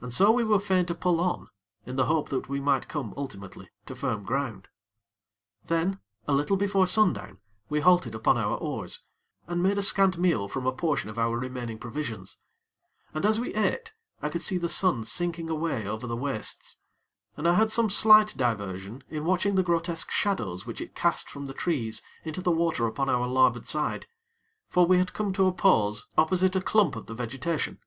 [0.00, 1.48] And so we were fain to pull on,
[1.86, 4.66] in the hope that we might come ultimately to firm ground.
[5.66, 7.38] Then, a little before sundown,
[7.68, 9.04] we halted upon our oars,
[9.46, 12.38] and made a scant meal from a portion of our remaining provisions;
[13.14, 16.78] and as we ate, I could see the sun sinking away over the wastes,
[17.36, 21.46] and I had some slight diversion in watching the grotesque shadows which it cast from
[21.46, 24.06] the trees into the water upon our larboard side;
[24.66, 27.78] for we had come to a pause opposite a clump of the vegetation.